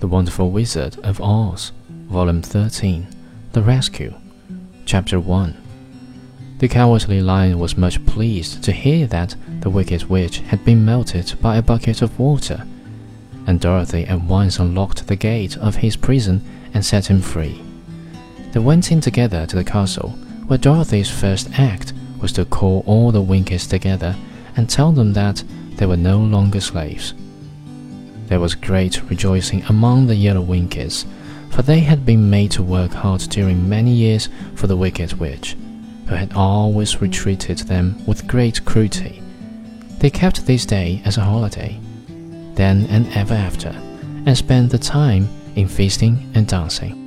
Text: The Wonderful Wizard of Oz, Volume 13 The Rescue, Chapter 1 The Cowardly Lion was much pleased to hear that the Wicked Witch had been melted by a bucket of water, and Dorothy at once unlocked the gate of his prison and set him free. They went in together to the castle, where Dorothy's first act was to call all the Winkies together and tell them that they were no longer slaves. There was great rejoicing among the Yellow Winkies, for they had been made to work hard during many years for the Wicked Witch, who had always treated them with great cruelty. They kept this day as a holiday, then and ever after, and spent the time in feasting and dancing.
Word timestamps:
The 0.00 0.08
Wonderful 0.08 0.50
Wizard 0.50 0.98
of 1.04 1.20
Oz, 1.20 1.70
Volume 1.88 2.42
13 2.42 3.06
The 3.52 3.62
Rescue, 3.62 4.14
Chapter 4.84 5.20
1 5.20 5.56
The 6.58 6.66
Cowardly 6.66 7.20
Lion 7.20 7.60
was 7.60 7.76
much 7.76 8.04
pleased 8.04 8.64
to 8.64 8.72
hear 8.72 9.06
that 9.06 9.36
the 9.60 9.70
Wicked 9.70 10.04
Witch 10.04 10.38
had 10.38 10.64
been 10.64 10.84
melted 10.84 11.34
by 11.40 11.56
a 11.56 11.62
bucket 11.62 12.02
of 12.02 12.18
water, 12.18 12.66
and 13.46 13.60
Dorothy 13.60 14.06
at 14.06 14.22
once 14.22 14.58
unlocked 14.58 15.06
the 15.06 15.14
gate 15.14 15.56
of 15.58 15.76
his 15.76 15.94
prison 15.94 16.44
and 16.74 16.84
set 16.84 17.06
him 17.06 17.20
free. 17.20 17.62
They 18.52 18.60
went 18.60 18.90
in 18.90 19.00
together 19.00 19.46
to 19.46 19.54
the 19.54 19.62
castle, 19.62 20.10
where 20.48 20.58
Dorothy's 20.58 21.10
first 21.10 21.48
act 21.60 21.92
was 22.20 22.32
to 22.32 22.44
call 22.44 22.82
all 22.86 23.12
the 23.12 23.22
Winkies 23.22 23.66
together 23.66 24.16
and 24.56 24.68
tell 24.68 24.92
them 24.92 25.12
that 25.12 25.42
they 25.76 25.86
were 25.86 25.96
no 25.96 26.18
longer 26.18 26.60
slaves. 26.60 27.14
There 28.26 28.40
was 28.40 28.54
great 28.54 29.08
rejoicing 29.08 29.62
among 29.64 30.06
the 30.06 30.16
Yellow 30.16 30.40
Winkies, 30.40 31.06
for 31.50 31.62
they 31.62 31.80
had 31.80 32.04
been 32.04 32.28
made 32.28 32.50
to 32.52 32.62
work 32.62 32.92
hard 32.92 33.20
during 33.20 33.68
many 33.68 33.92
years 33.92 34.28
for 34.54 34.66
the 34.66 34.76
Wicked 34.76 35.14
Witch, 35.14 35.56
who 36.06 36.14
had 36.14 36.32
always 36.34 36.92
treated 36.92 37.58
them 37.58 38.04
with 38.06 38.26
great 38.26 38.64
cruelty. 38.64 39.22
They 39.98 40.10
kept 40.10 40.46
this 40.46 40.66
day 40.66 41.02
as 41.04 41.16
a 41.16 41.22
holiday, 41.22 41.78
then 42.54 42.86
and 42.86 43.08
ever 43.14 43.34
after, 43.34 43.70
and 44.26 44.36
spent 44.36 44.70
the 44.70 44.78
time 44.78 45.28
in 45.54 45.68
feasting 45.68 46.30
and 46.34 46.46
dancing. 46.46 47.05